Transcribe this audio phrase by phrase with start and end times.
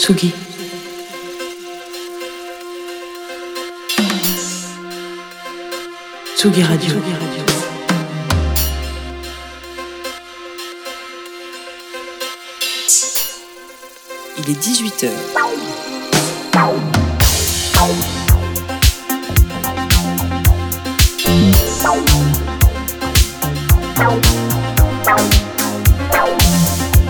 [0.00, 0.32] Tsugi.
[6.34, 6.94] Tsugi Radio.
[14.38, 15.10] Il est 18h.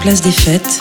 [0.00, 0.80] Place des fêtes.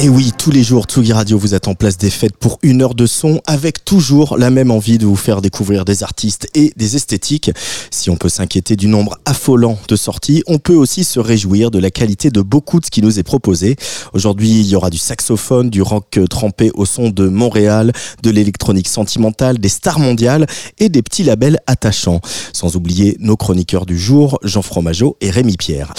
[0.00, 2.94] Et oui, tous les jours, Tsugi Radio vous en place des fêtes pour une heure
[2.94, 6.94] de son avec toujours la même envie de vous faire découvrir des artistes et des
[6.94, 7.50] esthétiques.
[7.90, 11.80] Si on peut s'inquiéter du nombre affolant de sorties, on peut aussi se réjouir de
[11.80, 13.74] la qualité de beaucoup de ce qui nous est proposé.
[14.12, 17.90] Aujourd'hui, il y aura du saxophone, du rock trempé au son de Montréal,
[18.22, 20.46] de l'électronique sentimentale, des stars mondiales
[20.78, 22.20] et des petits labels attachants.
[22.52, 25.92] Sans oublier nos chroniqueurs du jour, Jean Fromageau et Rémi Pierre.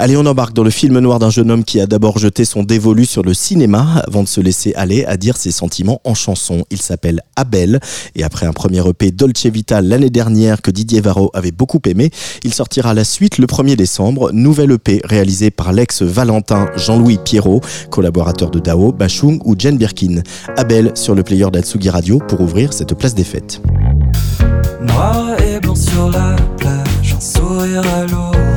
[0.00, 2.62] Allez, on embarque dans le film noir d'un jeune homme qui a d'abord jeté son
[2.62, 6.64] dévolu sur le cinéma avant de se laisser aller à dire ses sentiments en chanson.
[6.70, 7.80] Il s'appelle Abel
[8.14, 12.12] et après un premier EP Dolce Vita l'année dernière que Didier Varro avait beaucoup aimé,
[12.44, 17.60] il sortira la suite le 1er décembre, nouvelle EP réalisée par l'ex Valentin Jean-Louis Pierrot,
[17.90, 20.22] collaborateur de Dao, Bachung ou Jen Birkin.
[20.56, 23.60] Abel sur le player d'Atsugi Radio pour ouvrir cette place des fêtes.
[24.80, 28.47] Noir et blanc sur la plage, un sourire à l'orage,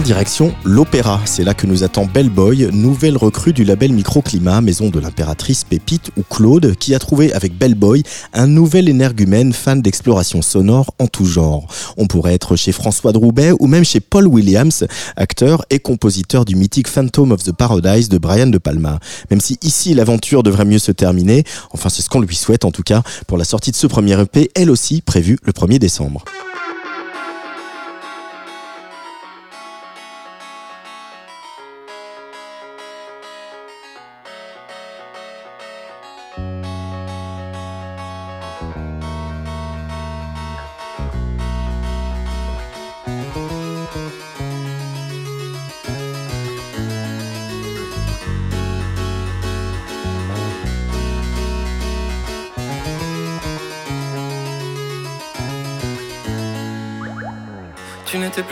[0.00, 1.20] direction l'Opéra.
[1.26, 6.10] C'est là que nous attend Bellboy, nouvelle recrue du label Microclimat, maison de l'impératrice Pépite
[6.16, 8.02] ou Claude, qui a trouvé avec Bellboy
[8.32, 11.66] un nouvel énergumène fan d'exploration sonore en tout genre.
[11.96, 14.86] On pourrait être chez François Droubet ou même chez Paul Williams,
[15.16, 18.98] acteur et compositeur du mythique Phantom of the Paradise de Brian De Palma.
[19.30, 22.70] Même si ici l'aventure devrait mieux se terminer, enfin c'est ce qu'on lui souhaite en
[22.70, 26.24] tout cas, pour la sortie de ce premier EP, elle aussi prévue le 1er décembre.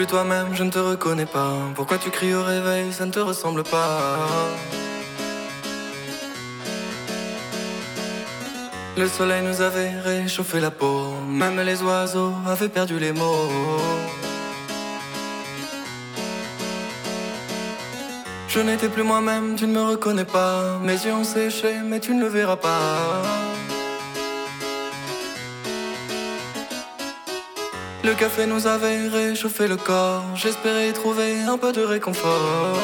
[0.06, 1.54] Toi-même, je ne te reconnais pas.
[1.74, 4.18] Pourquoi tu cries au réveil, ça ne te ressemble pas.
[8.96, 13.48] Le soleil nous avait réchauffé la peau, même les oiseaux avaient perdu les mots.
[18.48, 20.78] Je n'étais plus moi-même, tu ne me reconnais pas.
[20.82, 23.22] Mes yeux ont séché, mais tu ne le verras pas.
[28.02, 30.24] Le café nous avait réchauffé le corps.
[30.34, 32.78] J'espérais trouver un peu de réconfort.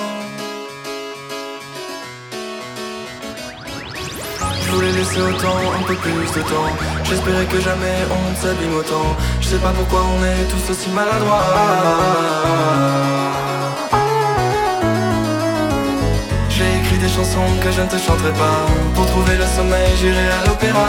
[4.63, 6.71] Je voulais laisser autant, un peu plus de temps.
[7.05, 9.17] J'espérais que jamais on ne s'abîme autant.
[9.41, 11.45] Je sais pas pourquoi on est tous aussi maladroits.
[16.51, 18.67] J'ai écrit des chansons que je ne te chanterai pas.
[18.95, 20.87] Pour trouver le sommeil, j'irai à l'opéra.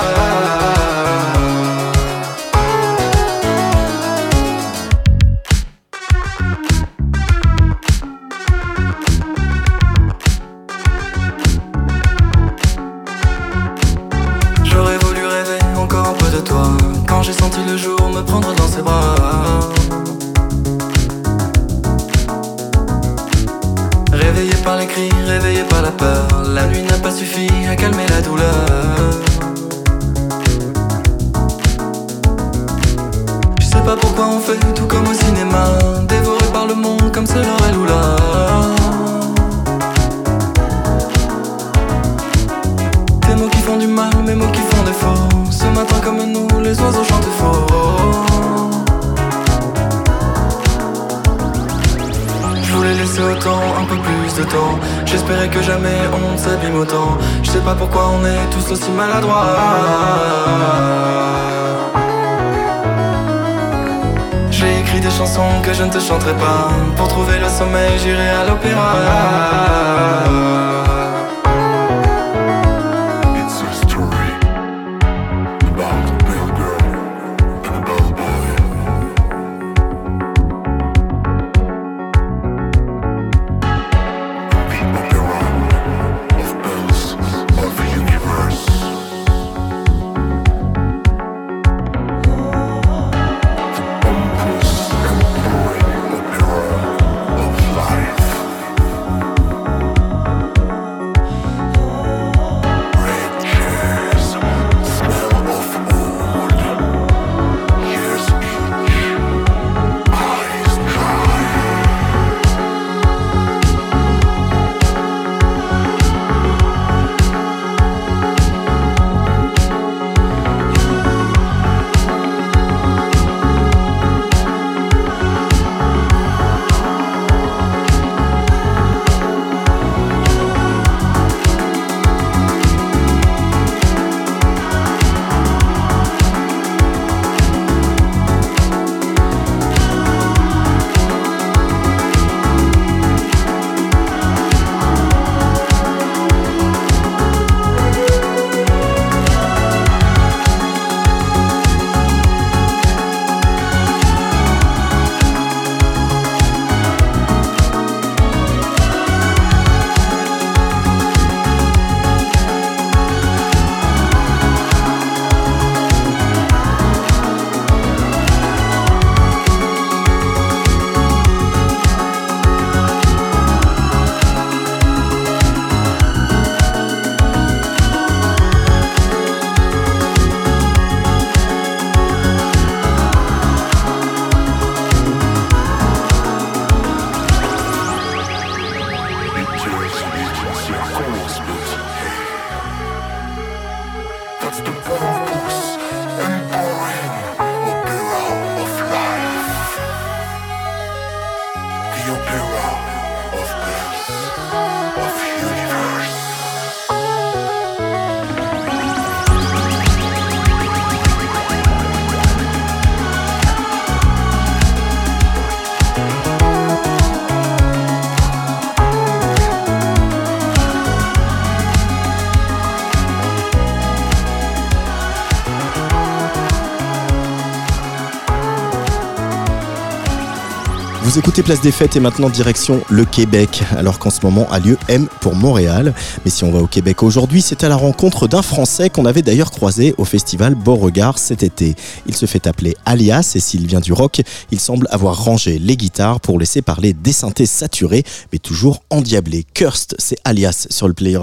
[231.07, 234.59] Vous écoutez Place des Fêtes et maintenant direction le Québec, alors qu'en ce moment a
[234.59, 235.93] lieu M pour Montréal.
[236.25, 239.21] Mais si on va au Québec aujourd'hui, c'est à la rencontre d'un Français qu'on avait
[239.21, 241.75] d'ailleurs croisé au festival Beauregard cet été.
[242.07, 244.21] Il se fait appeler Alias et s'il vient du rock,
[244.51, 249.45] il semble avoir rangé les guitares pour laisser parler des synthés saturés, mais toujours endiablés.
[249.53, 251.21] Kirst, c'est Alias sur le player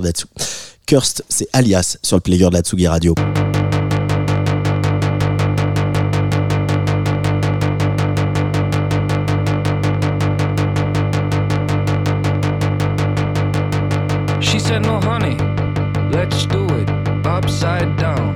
[0.86, 3.14] Kirst, c'est Alias sur le player de la Radio.
[17.34, 18.33] upside down.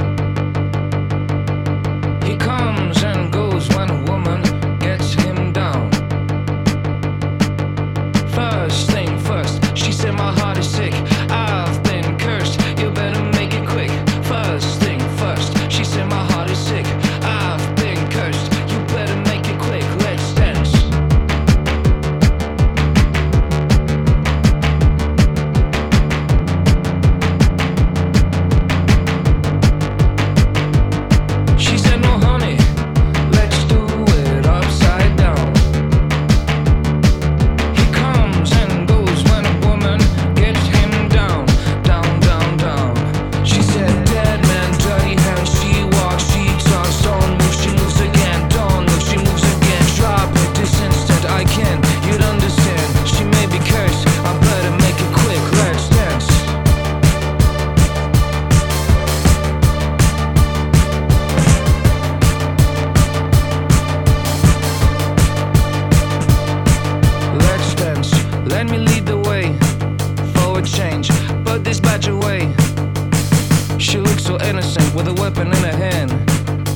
[74.98, 76.10] with a weapon in her hand.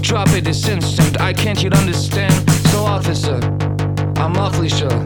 [0.01, 2.33] Drop it this instant, I can't you understand.
[2.71, 3.41] So, officer,
[4.23, 4.99] I'm awfully sure.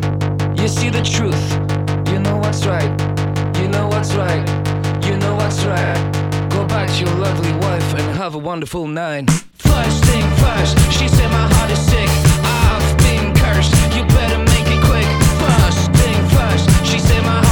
[0.60, 1.44] You see the truth,
[2.10, 2.92] you know what's right.
[3.58, 4.44] You know what's right,
[5.06, 5.96] you know what's right.
[6.50, 9.30] Go back to your lovely wife and have a wonderful night.
[9.54, 12.10] First thing first, she said my heart is sick.
[12.44, 15.08] I've been cursed, you better make it quick.
[15.40, 17.45] First thing first, she said my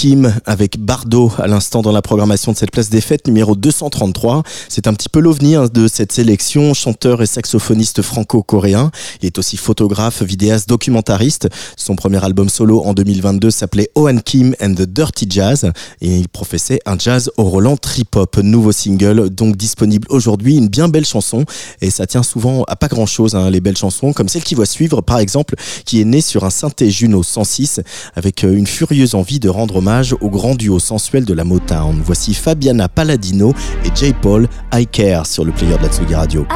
[0.00, 4.44] Kim avec Bardo à l'instant dans la programmation de cette place des fêtes numéro 233.
[4.70, 8.92] C'est un petit peu l'ovni hein, de cette sélection, chanteur et saxophoniste franco-coréen.
[9.20, 11.50] Il est aussi photographe, vidéaste, documentariste.
[11.76, 16.30] Son premier album solo en 2022 s'appelait Owen Kim and the Dirty Jazz et il
[16.30, 18.38] professait un jazz au Roland trip-hop.
[18.38, 21.44] Nouveau single donc disponible aujourd'hui, une bien belle chanson
[21.82, 24.54] et ça tient souvent à pas grand chose hein, les belles chansons comme celle qui
[24.54, 27.82] va suivre par exemple qui est née sur un synthé Juno 106
[28.14, 29.89] avec euh, une furieuse envie de rendre hommage
[30.20, 32.00] au grand duo sensuel de la Motown.
[32.04, 33.52] Voici Fabiana Palladino
[33.84, 34.12] et J.
[34.12, 36.46] Paul I Care sur le player de la Tsugi Radio.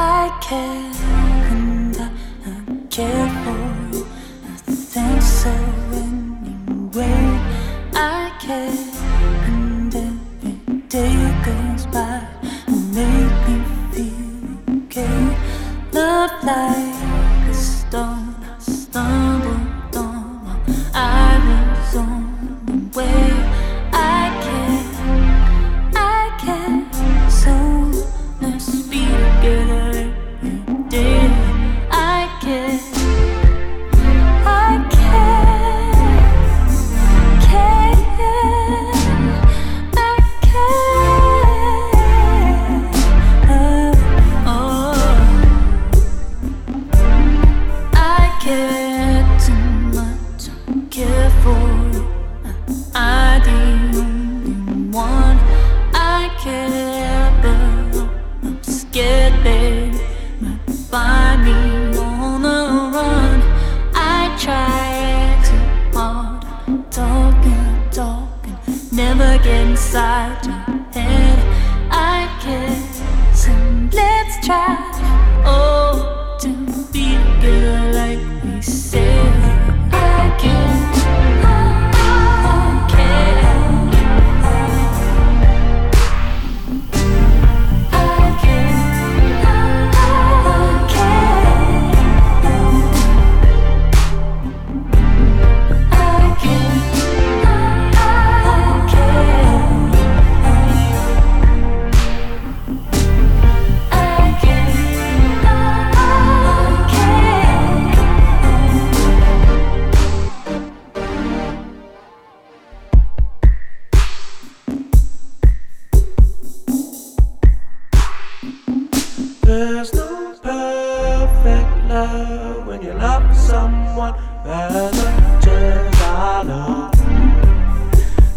[120.45, 124.13] Perfect love when you love someone
[124.45, 126.93] much as I love.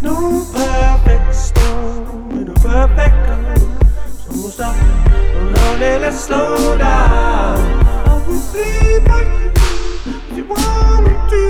[0.01, 3.43] No perfect storm in a perfect calm.
[4.19, 4.75] So we'll stop,
[5.35, 7.57] lonely, let's slow down.
[8.07, 9.51] I will be by you
[10.31, 11.43] if you want me to.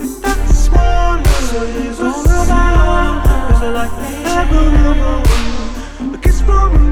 [0.00, 3.52] If that's what is all about.
[3.52, 6.14] Is it like heaven?
[6.14, 6.85] A kiss from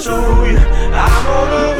[0.00, 0.56] show you.
[0.56, 1.77] I'm gonna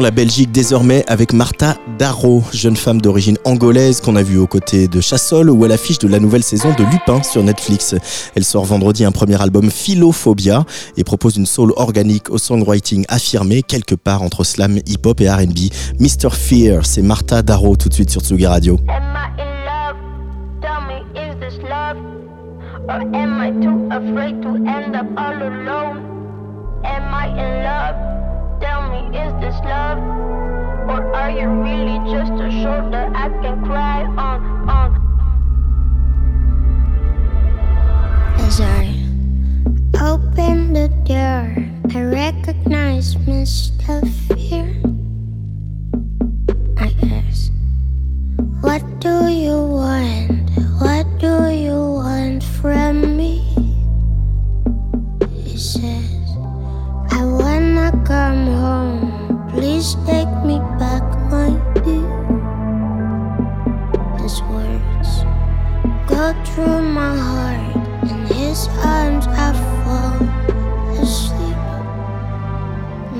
[0.00, 4.88] La Belgique désormais avec Martha Darro, jeune femme d'origine angolaise qu'on a vue aux côtés
[4.88, 7.94] de Chassol ou à l'affiche de la nouvelle saison de Lupin sur Netflix.
[8.34, 10.64] Elle sort vendredi un premier album Philophobia
[10.96, 15.70] et propose une soul organique au songwriting affirmé quelque part entre slam, hip-hop et R&B.
[16.00, 16.30] Mr.
[16.32, 18.78] Fear, c'est Martha Darro tout de suite sur Tsugi Radio.
[22.88, 26.00] Am I too afraid to end up all alone?
[26.84, 28.31] Am I in love?
[28.62, 29.98] Tell me, is this love?
[30.86, 34.38] Or are you really just a shoulder I can cry on,
[34.70, 34.88] on?
[38.38, 38.94] As I
[40.00, 41.50] open the door,
[41.92, 43.98] I recognize Mr.
[44.30, 44.70] Fear.
[46.78, 47.50] I ask,
[48.60, 50.50] What do you want?
[50.78, 53.42] What do you want from me?
[55.34, 56.11] He wanna
[58.04, 59.48] come home.
[59.50, 61.50] Please take me back, my
[61.84, 62.08] dear.
[64.20, 65.10] His words
[66.08, 67.76] go through my heart.
[68.10, 69.52] In his arms, I
[69.84, 70.18] fall
[71.02, 71.60] asleep.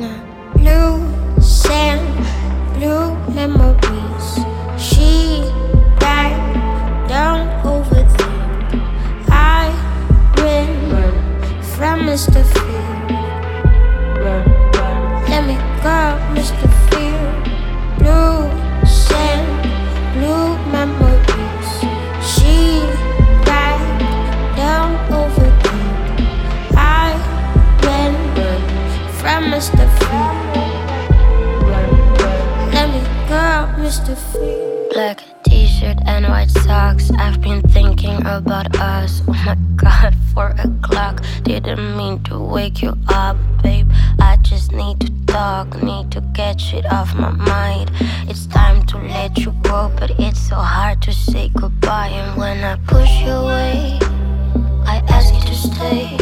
[0.02, 0.18] Now,
[0.56, 2.06] blue sand,
[2.74, 4.28] blue memories.
[4.78, 5.42] She
[5.98, 6.38] died
[7.08, 8.42] down over there.
[9.28, 9.68] I
[10.38, 10.90] ran
[11.74, 12.42] from Mr.
[12.44, 12.81] Fear.
[29.62, 29.86] Mr.
[30.00, 30.32] Fear.
[32.74, 34.16] Let me go, Mr.
[34.32, 34.88] Fear.
[34.90, 37.12] Black t-shirt and white socks.
[37.12, 39.22] I've been thinking about us.
[39.28, 41.22] Oh my god, four o'clock.
[41.44, 43.88] Didn't mean to wake you up, babe.
[44.18, 47.92] I just need to talk, need to get shit off my mind.
[48.28, 52.08] It's time to let you go, but it's so hard to say goodbye.
[52.08, 54.00] And when I push you away,
[54.86, 56.21] I ask you to stay.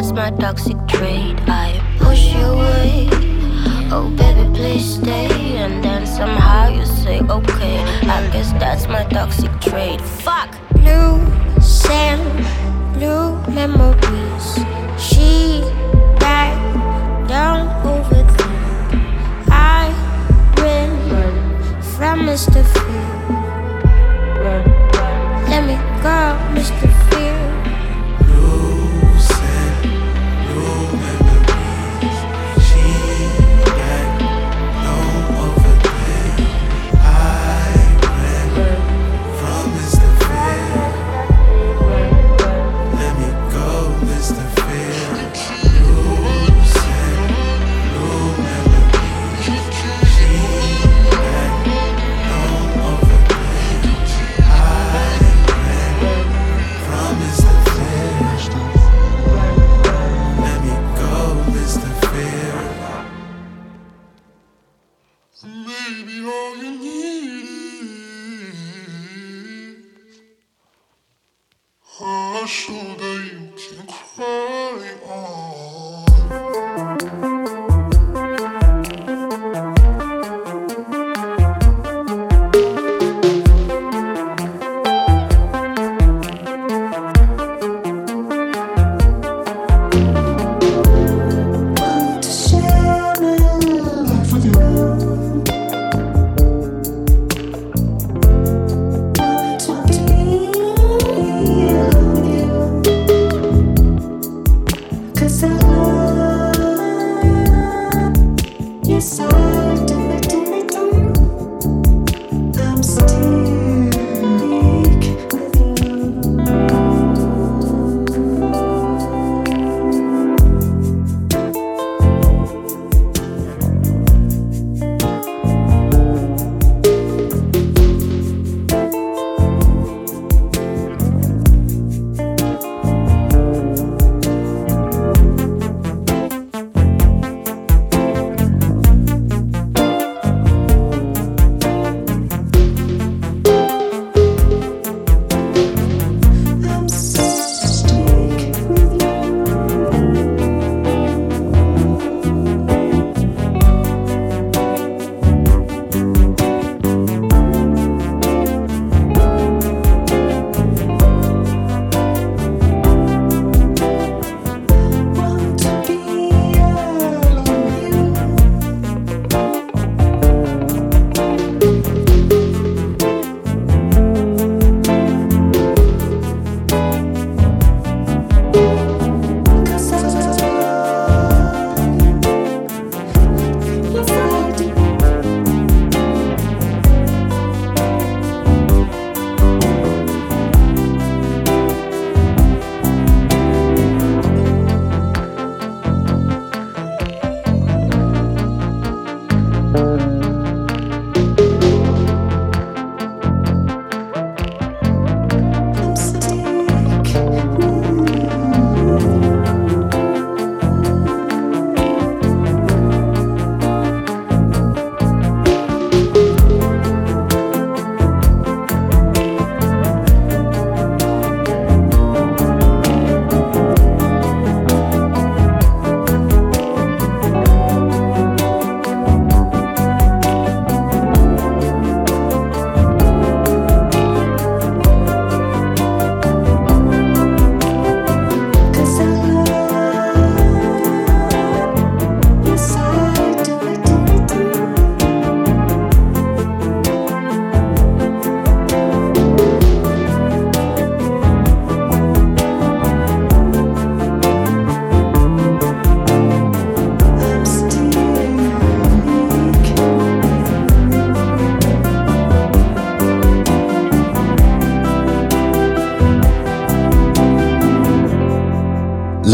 [0.00, 1.36] That's my toxic trait.
[1.46, 3.08] I push you away.
[3.92, 5.28] Oh baby, please stay.
[5.58, 7.82] And then somehow you say okay.
[8.08, 10.00] I guess that's my toxic trait.
[10.00, 10.56] Fuck.
[10.72, 11.20] Blue
[11.60, 12.24] sand,
[12.94, 14.46] blue memories.
[14.96, 15.60] She
[16.18, 16.56] died
[17.28, 18.96] down over there.
[19.50, 19.92] I
[20.56, 20.90] ran
[21.82, 22.64] from Mr.
[22.72, 23.10] Fear.
[25.50, 26.18] Let me go,
[26.56, 26.89] Mr.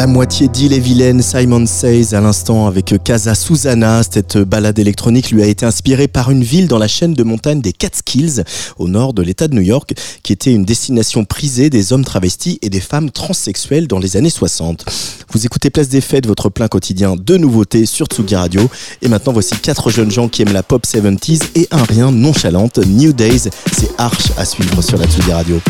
[0.06, 4.02] Moitié d'Île et Vilaine, Simon Says à l'instant avec Casa Susanna.
[4.02, 7.60] Cette balade électronique lui a été inspirée par une ville dans la chaîne de montagnes
[7.60, 8.44] des Catskills,
[8.78, 12.58] au nord de l'État de New York, qui était une destination prisée des hommes travestis
[12.62, 14.84] et des femmes transsexuelles dans les années 60.
[15.32, 18.68] Vous écoutez Place des Fêtes, votre plein quotidien de nouveautés sur Tsugi Radio.
[19.02, 22.78] Et maintenant, voici quatre jeunes gens qui aiment la pop 70s et un rien nonchalante.
[22.78, 25.60] New Days, c'est Arch à suivre sur la Tsugi Radio.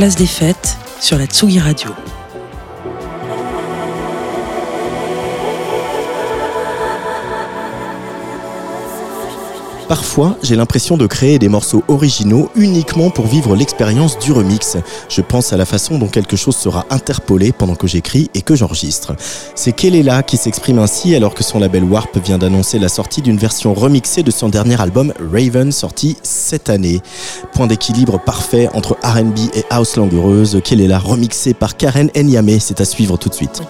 [0.00, 1.90] Place des Fêtes sur la Tsugi Radio.
[9.90, 14.76] Parfois, j'ai l'impression de créer des morceaux originaux uniquement pour vivre l'expérience du remix.
[15.08, 18.54] Je pense à la façon dont quelque chose sera interpolé pendant que j'écris et que
[18.54, 19.16] j'enregistre.
[19.56, 23.36] C'est Kelela qui s'exprime ainsi alors que son label Warp vient d'annoncer la sortie d'une
[23.36, 27.00] version remixée de son dernier album Raven sorti cette année.
[27.66, 30.60] D'équilibre parfait entre R&B et house langoureuse.
[30.64, 33.62] Kelela remixé par Karen Enyame, c'est à suivre tout de suite.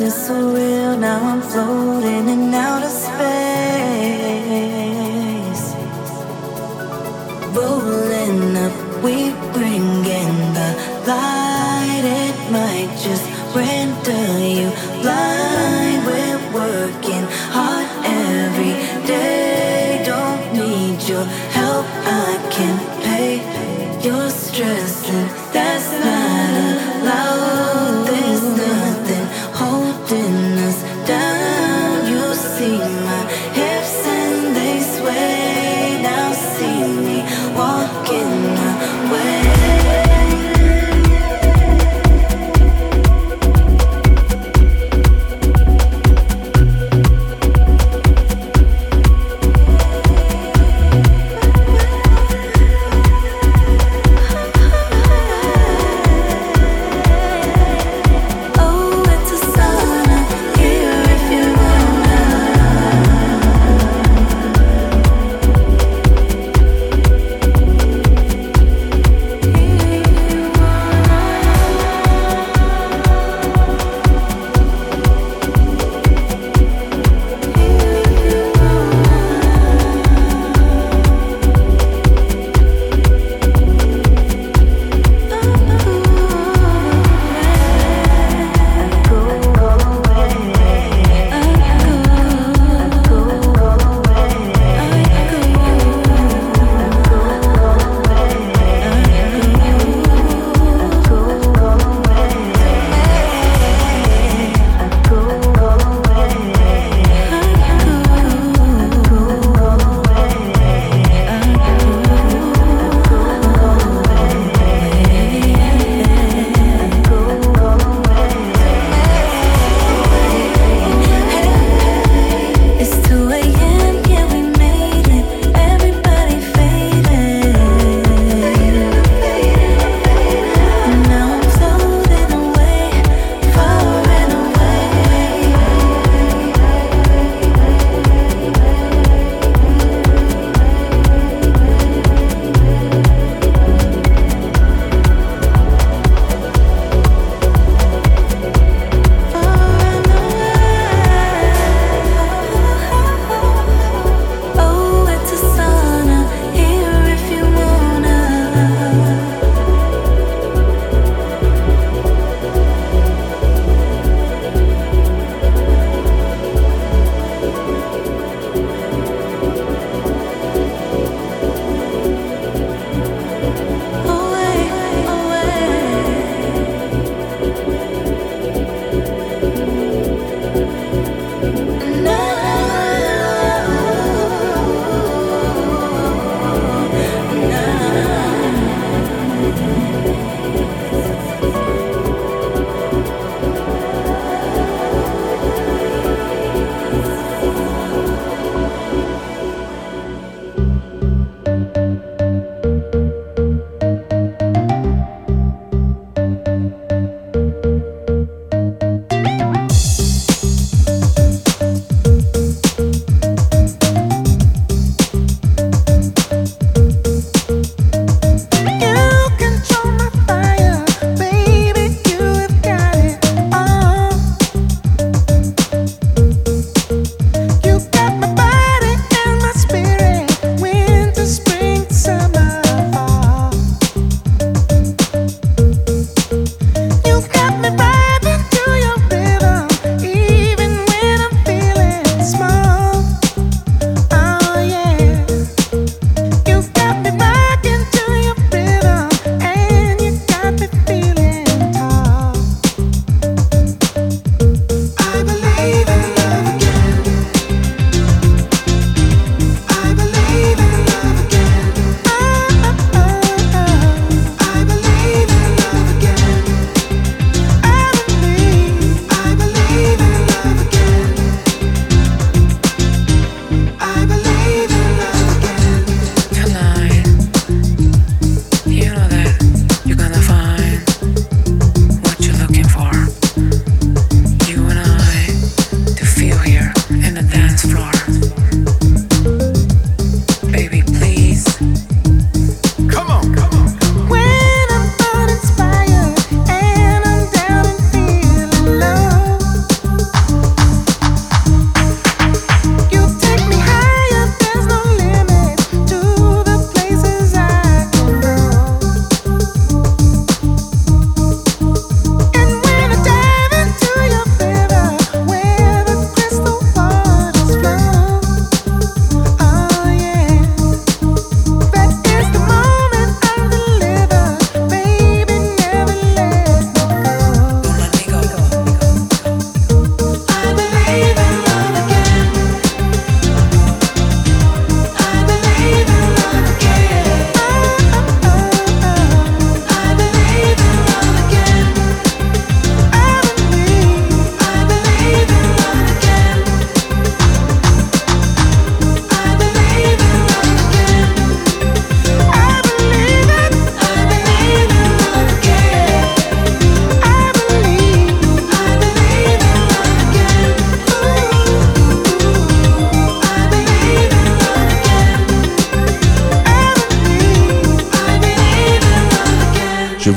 [0.00, 3.49] Time so real, now I'm floating in outer space.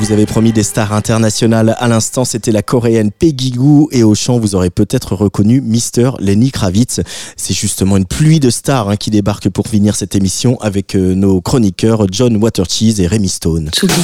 [0.04, 1.76] Vous avais promis des stars internationales.
[1.78, 6.10] À l'instant, c'était la coréenne Peggy Goo et au chant, vous aurez peut-être reconnu Mister
[6.18, 7.00] Lenny Kravitz.
[7.36, 11.14] C'est justement une pluie de stars hein, qui débarque pour finir cette émission avec euh,
[11.14, 13.70] nos chroniqueurs John Watercheese et Rémi Stone.
[13.72, 13.94] Tsugi.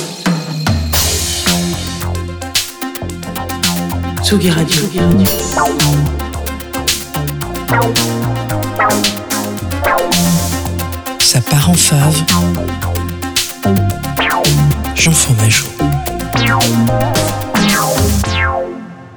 [4.23, 4.83] Tsugi Radio.
[11.19, 12.25] Ça part en fave.
[15.01, 15.65] Jean Fromageau.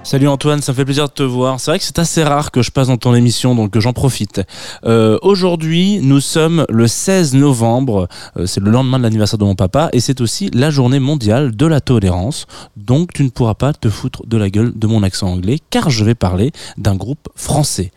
[0.01, 1.59] Salut Antoine, ça me fait plaisir de te voir.
[1.59, 4.41] C'est vrai que c'est assez rare que je passe dans ton émission, donc j'en profite.
[4.86, 8.07] Euh, Aujourd'hui, nous sommes le 16 novembre,
[8.38, 11.53] euh, c'est le lendemain de l'anniversaire de mon papa, et c'est aussi la journée mondiale
[11.53, 12.45] de la tolérance.
[12.77, 15.89] Donc tu ne pourras pas te foutre de la gueule de mon accent anglais, car
[15.89, 17.91] je vais parler d'un groupe français.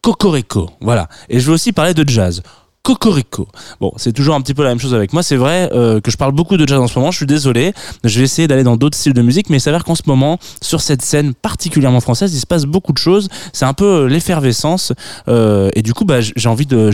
[0.00, 1.10] Cocorico, voilà.
[1.28, 2.42] Et je vais aussi parler de jazz.
[2.82, 3.48] Cocorico.
[3.80, 5.22] Bon, c'est toujours un petit peu la même chose avec moi.
[5.22, 7.10] C'est vrai euh, que je parle beaucoup de jazz en ce moment.
[7.10, 7.74] Je suis désolé.
[8.04, 10.38] Je vais essayer d'aller dans d'autres styles de musique, mais il s'avère qu'en ce moment,
[10.62, 13.28] sur cette scène particulièrement française, il se passe beaucoup de choses.
[13.52, 14.92] C'est un peu euh, l'effervescence,
[15.28, 16.90] euh, et du coup, bah, j'ai envie de,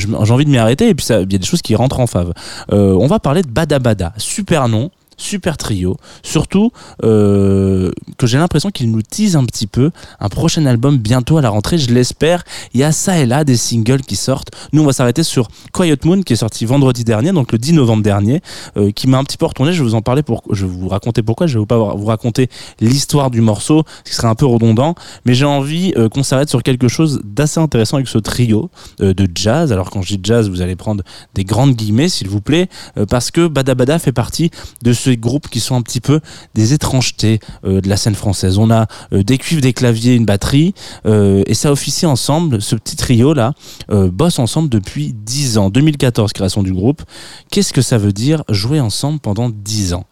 [0.47, 0.89] m'y arrêter.
[0.89, 2.33] Et puis, il y a des choses qui rentrent en fave.
[2.73, 4.13] On va parler de Bada Bada.
[4.17, 4.91] Super nom.
[5.17, 9.91] Super trio, surtout euh, que j'ai l'impression qu'il nous tease un petit peu
[10.21, 12.45] un prochain album bientôt à la rentrée, je l'espère.
[12.73, 14.51] Il y a ça et là des singles qui sortent.
[14.73, 17.75] Nous, on va s'arrêter sur Quiet Moon qui est sorti vendredi dernier, donc le 10
[17.75, 18.41] novembre dernier,
[18.77, 19.73] euh, qui m'a un petit peu retourné.
[19.73, 21.47] Je vais vous en parler pour, je vais vous raconter pourquoi.
[21.47, 22.49] Je vais pas vous raconter
[22.81, 24.95] l'histoire du morceau, ce qui serait un peu redondant,
[25.25, 29.29] mais j'ai envie euh, qu'on s'arrête sur quelque chose d'assez intéressant avec ce trio de
[29.35, 29.73] jazz.
[29.73, 31.03] Alors quand je dis jazz, vous allez prendre
[31.35, 32.69] des grandes guillemets, s'il vous plaît,
[33.09, 34.51] parce que Bada Bada fait partie
[34.83, 36.21] de ces groupes qui sont un petit peu
[36.55, 38.59] des étrangetés euh, de la scène française.
[38.59, 40.75] On a euh, des cuivres, des claviers, une batterie,
[41.07, 43.53] euh, et ça officie ensemble, ce petit trio-là,
[43.89, 45.71] bosse ensemble depuis 10 ans.
[45.71, 47.03] 2014, création du groupe.
[47.51, 50.05] Qu'est-ce que ça veut dire jouer ensemble pendant 10 ans?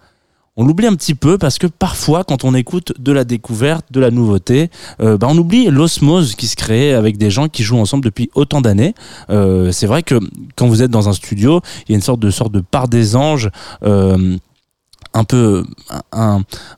[0.57, 4.01] On l'oublie un petit peu parce que parfois, quand on écoute de la découverte, de
[4.01, 8.05] la nouveauté, bah, on oublie l'osmose qui se crée avec des gens qui jouent ensemble
[8.05, 8.95] depuis autant d'années.
[9.29, 10.21] C'est vrai que
[10.55, 12.89] quand vous êtes dans un studio, il y a une sorte de sorte de part
[12.89, 13.51] des anges.
[15.15, 15.65] Un peu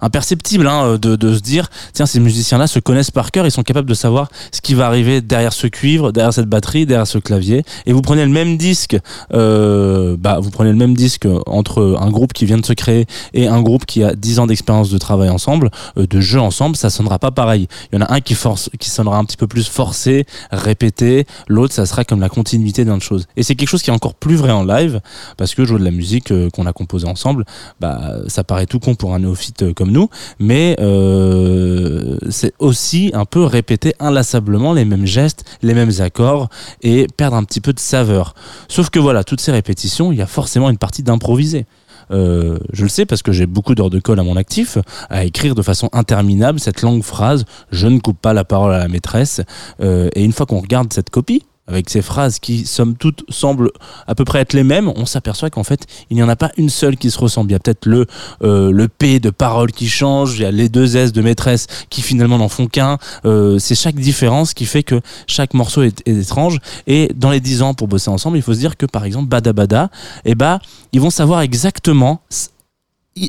[0.01, 3.51] imperceptible hein, de, de se dire tiens ces musiciens là se connaissent par cœur ils
[3.51, 7.07] sont capables de savoir ce qui va arriver derrière ce cuivre derrière cette batterie derrière
[7.07, 7.65] ce clavier.
[7.87, 8.97] Et vous prenez le même disque
[9.33, 13.07] euh, bah vous prenez le même disque entre un groupe qui vient de se créer
[13.33, 16.77] et un groupe qui a 10 ans d'expérience de travail ensemble euh, de jeu ensemble
[16.77, 17.69] ça sonnera pas pareil.
[17.93, 21.27] Il y en a un qui force qui sonnera un petit peu plus forcé répété
[21.49, 23.27] l'autre ça sera comme la continuité d'une chose.
[23.37, 25.01] Et c'est quelque chose qui est encore plus vrai en live
[25.37, 27.45] parce que jouer de la musique euh, qu'on a composée ensemble
[27.81, 30.09] bah ça paraît tout con pour un néophyte euh, comme nous
[30.39, 36.49] mais euh, c'est aussi un peu répéter inlassablement les mêmes gestes les mêmes accords
[36.83, 38.35] et perdre un petit peu de saveur
[38.69, 41.67] sauf que voilà toutes ces répétitions il y a forcément une partie d'improviser
[42.11, 44.77] euh, je le sais parce que j'ai beaucoup d'heures de colle à mon actif,
[45.09, 48.79] à écrire de façon interminable cette longue phrase Je ne coupe pas la parole à
[48.79, 49.41] la maîtresse.
[49.81, 53.71] Et une fois qu'on regarde cette copie, avec ces phrases qui, somme toute, semblent
[54.07, 56.53] à peu près être les mêmes, on s'aperçoit qu'en fait, il n'y en a pas
[56.57, 57.51] une seule qui se ressemble.
[57.51, 58.07] Il y a peut-être le,
[58.43, 61.67] euh, le P de parole qui change, il y a les deux S de maîtresse
[61.89, 62.99] qui finalement n'en font qu'un.
[63.25, 66.59] Euh, c'est chaque différence qui fait que chaque morceau est, étrange.
[66.87, 69.29] Et dans les 10 ans pour bosser ensemble, il faut se dire que par exemple,
[69.29, 69.91] Bada Bada,
[70.25, 70.61] eh ben,
[70.93, 72.21] ils vont savoir exactement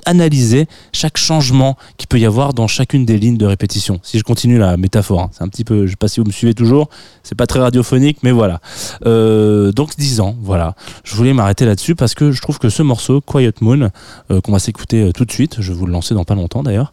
[0.06, 4.00] analyser chaque changement qu'il peut y avoir dans chacune des lignes de répétition.
[4.04, 6.26] Si je continue la métaphore, hein, c'est un petit peu, je sais pas si vous
[6.26, 6.90] me suivez toujours,
[7.24, 8.60] c'est pas très radiophonique, mais voilà.
[9.06, 10.76] Euh, donc 10 ans, voilà.
[11.04, 13.90] Je voulais m'arrêter là-dessus parce que je trouve que ce morceau, Quiet Moon,
[14.32, 16.36] euh, qu'on va s'écouter euh, tout de suite, je vais vous le lancer dans pas
[16.36, 16.92] longtemps d'ailleurs,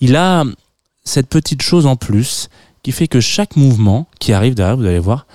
[0.00, 0.44] il a
[1.04, 2.48] cette petite chose en plus
[2.82, 5.26] qui fait que chaque mouvement qui arrive derrière, vous allez voir,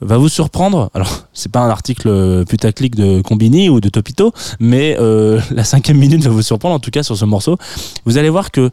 [0.00, 0.90] va vous surprendre.
[0.94, 5.64] Alors, c'est pas un article euh, putaclic de Combini ou de Topito, mais euh, la
[5.64, 7.56] cinquième minute va vous surprendre, en tout cas sur ce morceau.
[8.04, 8.70] Vous allez voir que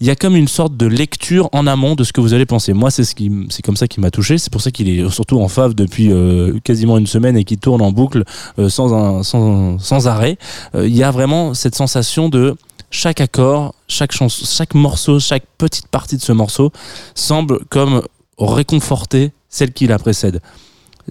[0.00, 2.46] il y a comme une sorte de lecture en amont de ce que vous allez
[2.46, 2.72] penser.
[2.72, 3.16] Moi, c'est ce
[3.62, 4.38] comme ça qui m'a touché.
[4.38, 7.58] C'est pour ça qu'il est surtout en fave depuis euh, quasiment une semaine et qui
[7.58, 8.22] tourne en boucle
[8.68, 10.38] sans, arrêt.
[10.74, 12.54] Il y a vraiment cette sensation de
[12.92, 16.70] chaque accord, chaque chaque morceau, chaque petite partie de ce morceau
[17.16, 18.02] semble comme
[18.38, 20.40] réconforter celle qui la précède.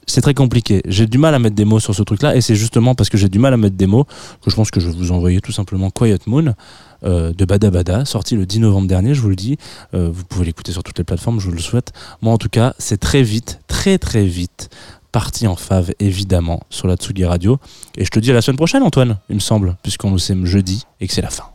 [0.05, 0.81] C'est très compliqué.
[0.85, 3.17] J'ai du mal à mettre des mots sur ce truc-là, et c'est justement parce que
[3.17, 4.03] j'ai du mal à mettre des mots
[4.41, 6.53] que je pense que je vais vous envoyer tout simplement Quiet Moon
[7.03, 9.57] euh, de Bada Bada, sorti le 10 novembre dernier, je vous le dis.
[9.93, 11.93] Euh, vous pouvez l'écouter sur toutes les plateformes, je vous le souhaite.
[12.21, 14.69] Moi, en tout cas, c'est très vite, très très vite
[15.11, 17.57] parti en fave, évidemment, sur la Tsugi Radio.
[17.97, 20.35] Et je te dis à la semaine prochaine, Antoine, il me semble, puisqu'on nous sait
[20.43, 21.45] jeudi et que c'est la fin.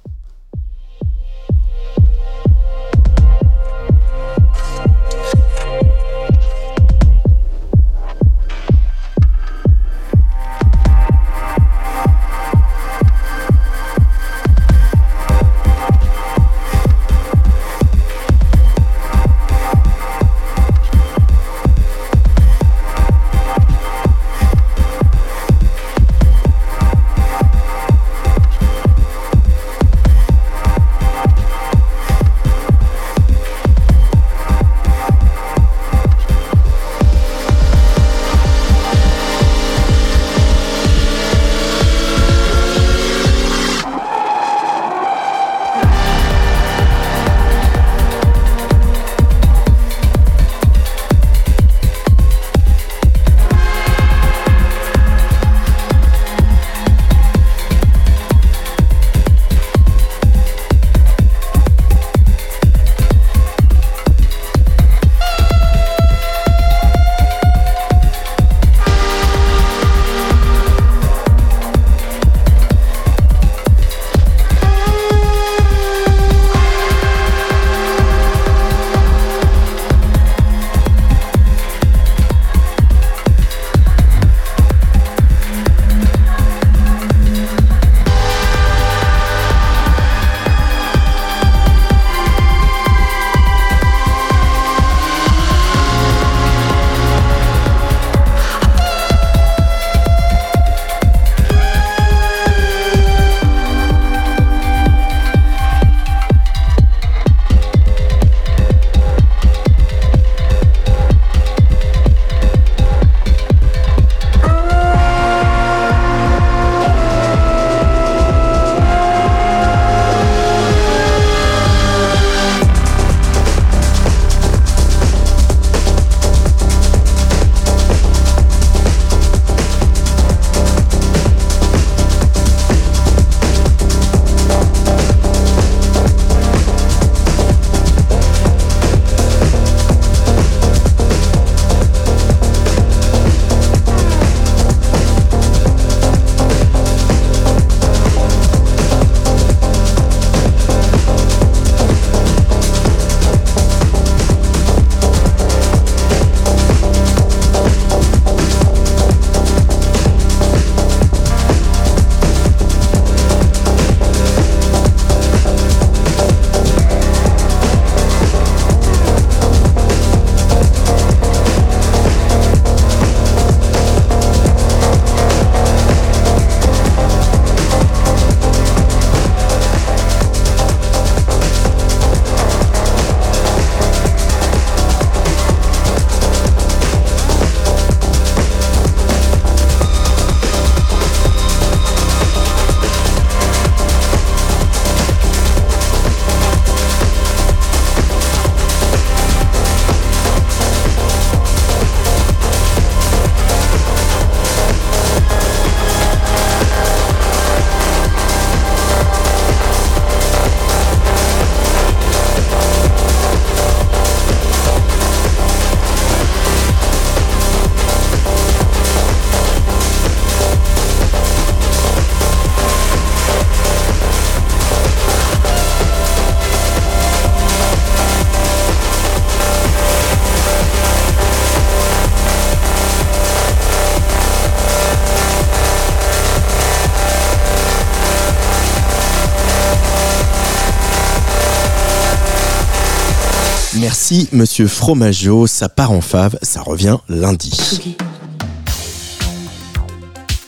[244.32, 247.50] Monsieur Fromageau, ça part en fave, ça revient lundi.
[247.50, 247.96] Tsugi.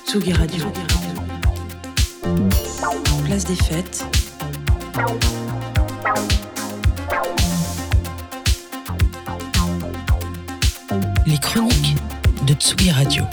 [0.07, 0.65] Tsugi Radio.
[3.25, 4.05] Place des fêtes.
[11.27, 11.97] Les chroniques
[12.47, 13.25] de Tsugi Radio.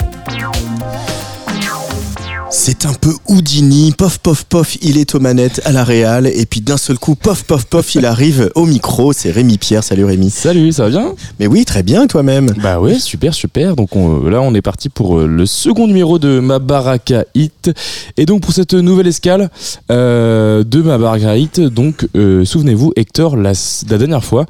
[2.71, 6.45] C'est un peu Houdini, pof pof pof, il est aux manettes à la Réal, et
[6.45, 10.05] puis d'un seul coup, pof pof pof, il arrive au micro, c'est Rémi Pierre, salut
[10.05, 10.29] Rémi.
[10.29, 11.13] Salut, ça va bien?
[11.41, 13.75] Mais oui, très bien, toi-même Bah ouais, super, super.
[13.75, 17.71] Donc on- là, on est parti pour euh, le second numéro de Ma Baraka Hit.
[18.15, 19.49] Et donc pour cette nouvelle escale
[19.91, 23.51] euh, de Ma Baraka Hit, donc euh, souvenez-vous, Hector, la
[23.97, 24.45] dernière fois,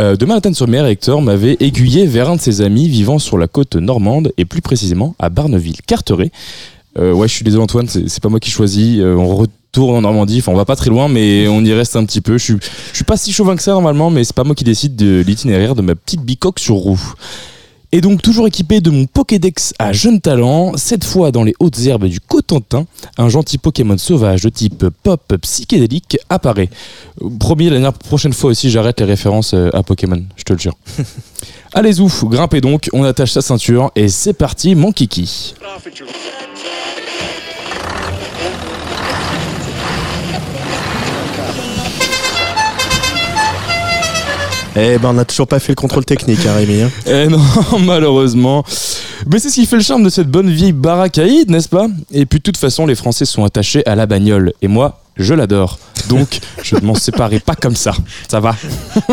[0.00, 3.76] euh, de Manhattan-sur-Mer, Hector m'avait aiguillé vers un de ses amis vivant sur la côte
[3.76, 6.30] normande, et plus précisément à Barneville-Carteret.
[6.98, 8.98] Euh, ouais, je suis désolé Antoine, c'est pas moi qui choisis.
[9.00, 11.96] Euh, on retourne en Normandie, enfin on va pas très loin, mais on y reste
[11.96, 12.38] un petit peu.
[12.38, 12.56] Je suis,
[12.92, 15.74] suis pas si chauvin que ça normalement, mais c'est pas moi qui décide de l'itinéraire
[15.74, 17.14] de ma petite bicoque sur roue.
[17.92, 21.78] Et donc toujours équipé de mon Pokédex à jeunes talents, cette fois dans les hautes
[21.86, 22.84] herbes du Cotentin,
[23.16, 26.68] un gentil Pokémon sauvage de type pop psychédélique apparaît.
[27.38, 30.76] Promis, la prochaine fois aussi j'arrête les références euh, à Pokémon, je te le jure.
[31.74, 35.54] Allez ouf, grimpez donc, on attache sa ceinture et c'est parti mon kiki.
[44.78, 46.82] Eh ben, on n'a toujours pas fait le contrôle technique, hein, Rémi.
[46.82, 46.90] hein.
[47.06, 47.40] Eh non,
[47.84, 48.62] malheureusement.
[49.30, 51.86] Mais c'est ce qui fait le charme de cette bonne vieille baracaïde, n'est-ce pas?
[52.12, 54.52] Et puis de toute façon, les Français sont attachés à la bagnole.
[54.60, 55.78] Et moi, je l'adore.
[56.08, 57.92] Donc, je ne m'en séparerai pas comme ça.
[58.28, 58.54] Ça va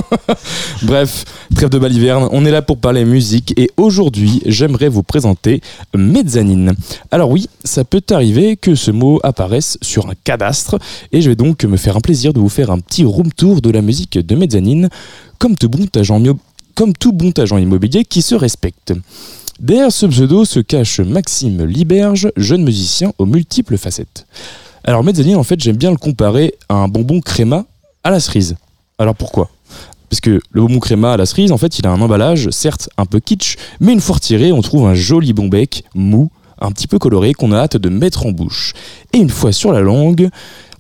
[0.84, 1.26] Bref,
[1.56, 3.54] trêve de baliverne, on est là pour parler musique.
[3.58, 5.62] Et aujourd'hui, j'aimerais vous présenter
[5.96, 6.74] mezzanine.
[7.12, 10.78] Alors oui, ça peut arriver que ce mot apparaisse sur un cadastre.
[11.12, 13.62] Et je vais donc me faire un plaisir de vous faire un petit room tour
[13.62, 14.90] de la musique de mezzanine.
[15.40, 16.38] Comme tout bon agent mio-
[16.76, 18.94] comme tout bon agent immobilier qui se respecte.
[19.60, 24.26] Derrière ce pseudo se cache Maxime Liberge, jeune musicien aux multiples facettes.
[24.86, 27.66] Alors mezzanine, en fait, j'aime bien le comparer à un bonbon créma
[28.04, 28.58] à la cerise.
[28.98, 29.50] Alors pourquoi?
[30.10, 32.90] Parce que le bonbon créma à la cerise, en fait, il a un emballage, certes
[32.98, 36.30] un peu kitsch, mais une fois retiré, on trouve un joli bon bec, mou,
[36.60, 38.74] un petit peu coloré, qu'on a hâte de mettre en bouche.
[39.14, 40.30] Et une fois sur la langue,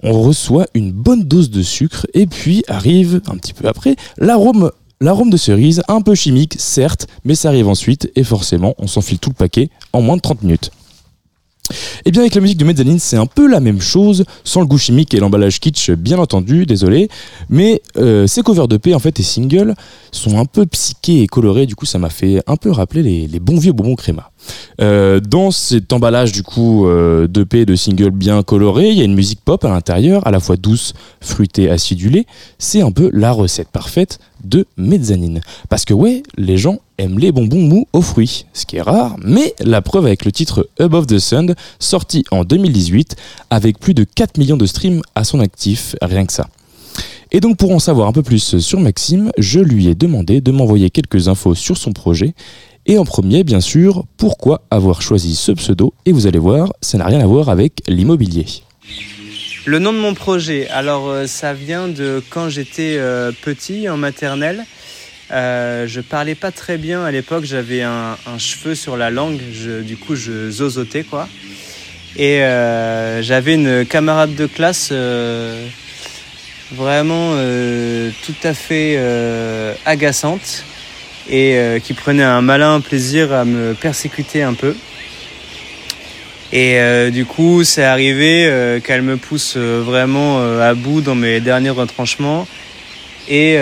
[0.03, 4.69] on reçoit une bonne dose de sucre, et puis arrive, un petit peu après, l'arôme
[5.01, 9.19] L'arôme de cerise, un peu chimique, certes, mais ça arrive ensuite, et forcément, on s'enfile
[9.19, 10.71] tout le paquet en moins de 30 minutes.
[12.05, 14.65] Et bien avec la musique de Mezzanine, c'est un peu la même chose, sans le
[14.65, 17.09] goût chimique et l'emballage kitsch, bien entendu, désolé.
[17.49, 19.75] Mais euh, ces covers de P en fait et singles
[20.11, 23.39] sont un peu psychés et colorés, du coup ça m'a fait un peu rappeler les,
[23.39, 24.31] bons vieux bonbons créma.
[24.81, 29.01] Euh, dans cet emballage du coup euh, d'EP et de singles bien colorés, il y
[29.01, 32.25] a une musique pop à l'intérieur, à la fois douce, fruitée, acidulée.
[32.57, 35.41] C'est un peu la recette parfaite de mezzanine.
[35.69, 39.15] Parce que ouais, les gens aiment les bonbons mous aux fruits, ce qui est rare,
[39.23, 43.15] mais la preuve avec le titre Above the Sun, sorti en 2018,
[43.49, 46.47] avec plus de 4 millions de streams à son actif, rien que ça.
[47.31, 50.51] Et donc pour en savoir un peu plus sur Maxime, je lui ai demandé de
[50.51, 52.35] m'envoyer quelques infos sur son projet.
[52.85, 55.93] Et en premier, bien sûr, pourquoi avoir choisi ce pseudo?
[56.05, 58.45] Et vous allez voir, ça n'a rien à voir avec l'immobilier.
[59.65, 63.95] Le nom de mon projet, alors euh, ça vient de quand j'étais euh, petit en
[63.95, 64.65] maternelle.
[65.31, 69.39] Euh, je parlais pas très bien à l'époque, j'avais un, cheveu sur la langue,
[69.83, 71.29] du coup je zozotais quoi.
[72.17, 72.39] Et
[73.21, 74.91] j'avais une camarade de classe
[76.73, 77.31] vraiment
[78.25, 78.99] tout à fait
[79.85, 80.65] agaçante
[81.29, 84.75] et qui prenait un malin plaisir à me persécuter un peu.
[86.55, 91.15] Et euh, du coup, c'est arrivé euh, qu'elle me pousse euh, vraiment à bout dans
[91.15, 92.47] mes derniers retranchements.
[93.27, 93.57] Et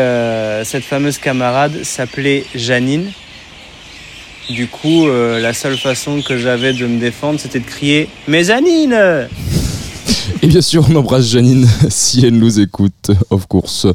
[0.63, 3.11] cette fameuse camarade s'appelait Janine.
[4.49, 9.27] Du coup, la seule façon que j'avais de me défendre, c'était de crier Mais Janine
[10.41, 13.85] Et bien sûr, on embrasse Janine si elle nous écoute, of course.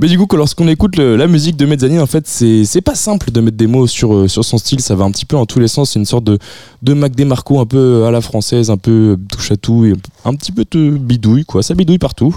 [0.00, 3.40] Mais du coup, lorsqu'on écoute la musique de Mezzanine, en fait, c'est pas simple de
[3.40, 4.80] mettre des mots sur, euh, sur son style.
[4.80, 5.92] Ça va un petit peu en tous les sens.
[5.92, 6.38] C'est une sorte de,
[6.82, 9.92] de Mac DeMarco un peu à la française, un peu touche à tout et
[10.24, 11.62] un petit peu de bidouille, quoi.
[11.62, 12.36] Ça bidouille partout.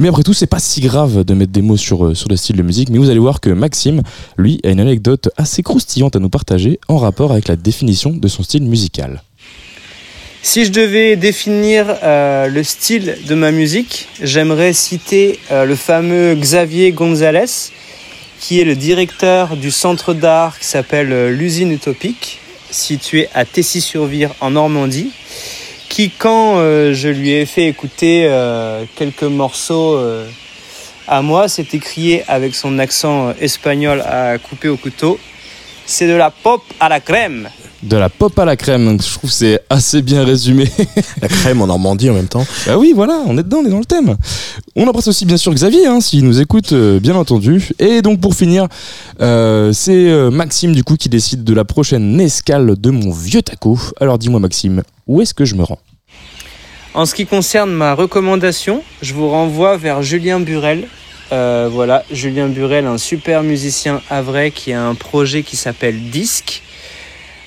[0.00, 2.36] Mais après tout, c'est pas si grave de mettre des mots sur, euh, sur le
[2.36, 2.88] style de musique.
[2.88, 4.02] Mais vous allez voir que Maxime,
[4.38, 8.26] lui, a une anecdote assez croustillante à nous partager en rapport avec la définition de
[8.26, 9.22] son style musical.
[10.42, 16.34] Si je devais définir euh, le style de ma musique, j'aimerais citer euh, le fameux
[16.34, 17.70] Xavier Gonzalez,
[18.40, 24.30] qui est le directeur du centre d'art qui s'appelle euh, l'usine utopique, situé à Tessy-sur-Vire
[24.40, 25.12] en Normandie,
[25.90, 28.30] qui quand je lui ai fait écouter
[28.94, 29.98] quelques morceaux
[31.08, 35.18] à moi, c'est écrié avec son accent espagnol à couper au couteau.
[35.86, 37.50] C'est de la pop à la crème.
[37.82, 40.70] De la pop à la crème, donc je trouve que c'est assez bien résumé.
[41.22, 42.46] La crème en Normandie en même temps.
[42.66, 44.16] Bah oui, voilà, on est dedans, on est dans le thème.
[44.76, 47.70] On embrasse aussi bien sûr Xavier, hein, s'il nous écoute, euh, bien entendu.
[47.78, 48.68] Et donc pour finir,
[49.22, 53.40] euh, c'est euh, Maxime du coup qui décide de la prochaine escale de mon vieux
[53.40, 53.78] taco.
[53.98, 55.80] Alors dis-moi Maxime, où est-ce que je me rends?
[56.92, 60.86] En ce qui concerne ma recommandation, je vous renvoie vers Julien Burel.
[61.32, 66.62] Euh, voilà, Julien Burel, un super musicien havrais qui a un projet qui s'appelle Disque.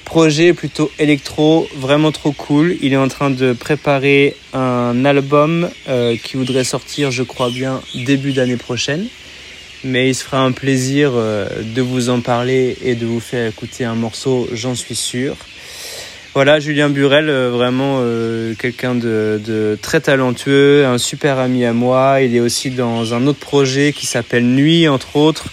[0.06, 2.76] Projet plutôt électro, vraiment trop cool.
[2.82, 7.82] Il est en train de préparer un album euh, qui voudrait sortir, je crois bien,
[7.96, 9.08] début d'année prochaine.
[9.84, 13.48] Mais il se fera un plaisir euh, de vous en parler et de vous faire
[13.48, 15.36] écouter un morceau, j'en suis sûr.
[16.36, 18.02] Voilà, Julien Burel, euh, vraiment
[18.60, 22.22] quelqu'un de très talentueux, un super ami à moi.
[22.22, 25.46] Il est aussi dans un autre projet qui s'appelle Nuit, entre autres.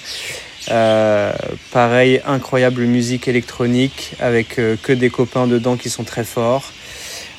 [0.71, 1.33] Euh,
[1.73, 6.73] pareil, incroyable musique électronique avec euh, que des copains dedans qui sont très forts.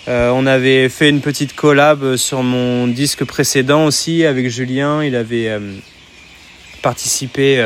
[0.09, 5.03] Euh, on avait fait une petite collab sur mon disque précédent aussi avec Julien.
[5.03, 5.49] Il avait
[6.82, 7.63] participé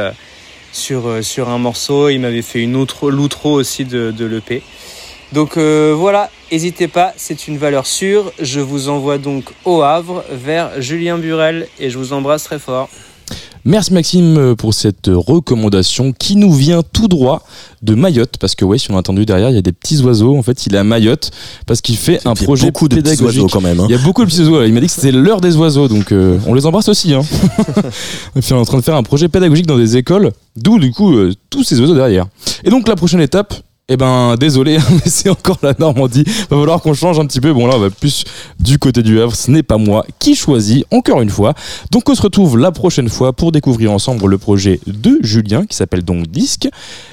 [0.71, 1.07] sur,
[1.49, 2.09] un morceau.
[2.09, 4.61] Il m'avait fait une autre l'outro aussi de, de l'EP.
[5.31, 8.33] Donc voilà, n'hésitez pas, c'est une valeur sûre.
[8.39, 12.89] Je vous envoie donc au Havre vers Julien Burel et je vous embrasse très fort.
[13.67, 17.43] Merci Maxime euh, pour cette recommandation qui nous vient tout droit
[17.81, 20.01] de Mayotte parce que ouais si on a entendu derrière il y a des petits
[20.03, 21.31] oiseaux en fait il est à Mayotte
[21.65, 23.41] parce qu'il fait un projet beaucoup de petits pédagogique.
[23.41, 23.85] oiseaux quand même, hein.
[23.89, 24.63] Il y a beaucoup de petits oiseaux.
[24.63, 27.15] Il m'a dit que c'était l'heure des oiseaux donc euh, on les embrasse aussi.
[27.15, 27.23] Hein.
[28.35, 30.77] Et puis on est en train de faire un projet pédagogique dans des écoles d'où
[30.77, 32.27] du coup euh, tous ces oiseaux derrière.
[32.63, 33.55] Et donc la prochaine étape
[33.87, 36.23] eh ben désolé, mais c'est encore la Normandie.
[36.23, 37.53] Va falloir qu'on change un petit peu.
[37.53, 38.23] Bon là, on va plus
[38.59, 39.35] du côté du Havre.
[39.35, 41.53] Ce n'est pas moi qui choisis, encore une fois.
[41.91, 45.75] Donc on se retrouve la prochaine fois pour découvrir ensemble le projet de Julien qui
[45.75, 46.67] s'appelle donc Disque.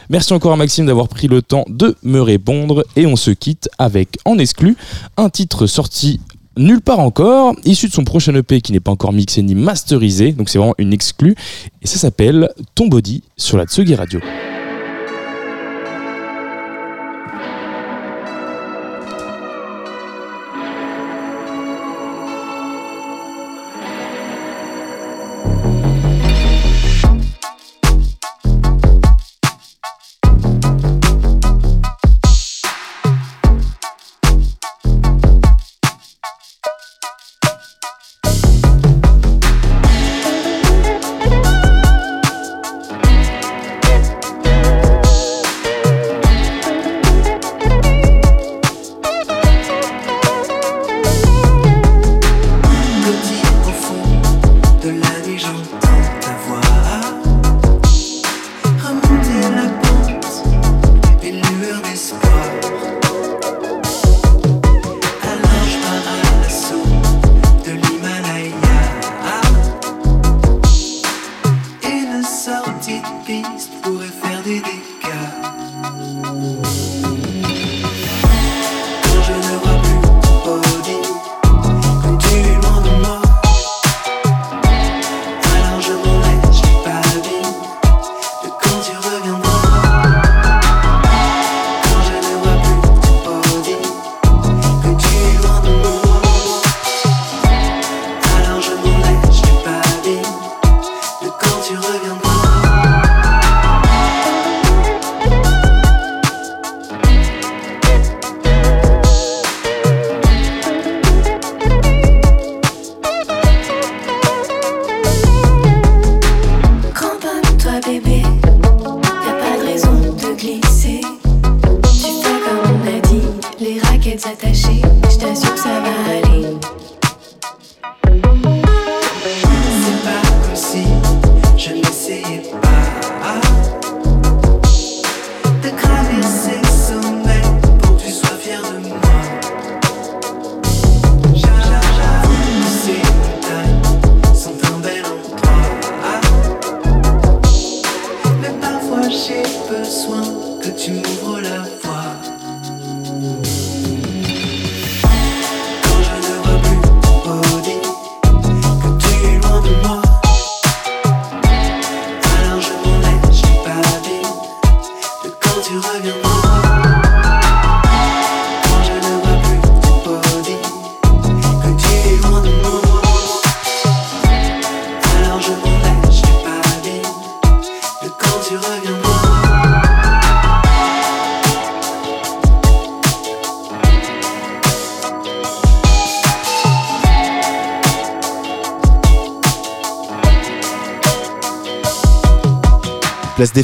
[0.08, 3.68] Merci encore à Maxime d'avoir pris le temps de me répondre et on se quitte
[3.78, 4.76] avec en exclu
[5.18, 6.20] un titre sorti
[6.56, 10.32] nulle part encore, issu de son prochain EP qui n'est pas encore mixé ni masterisé.
[10.32, 11.34] Donc c'est vraiment une exclue
[11.82, 14.20] et ça s'appelle Ton Body sur la Tsugi Radio.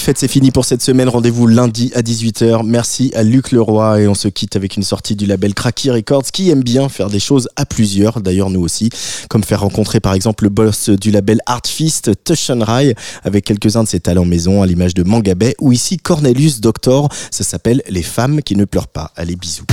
[0.09, 1.11] Fêtes, c'est fini pour cette semaine.
[1.11, 2.65] Rendez-vous lundi à 18h.
[2.65, 6.23] Merci à Luc Leroy et on se quitte avec une sortie du label Cracky Records
[6.33, 8.23] qui aime bien faire des choses à plusieurs.
[8.23, 8.89] D'ailleurs, nous aussi.
[9.29, 13.89] Comme faire rencontrer par exemple le boss du label Artfist, Tushan Rai, avec quelques-uns de
[13.89, 17.11] ses talents maison à l'image de Mangabay ou ici Cornelius Doctor.
[17.31, 19.13] Ça s'appelle Les femmes qui ne pleurent pas.
[19.15, 19.67] Allez, bisous.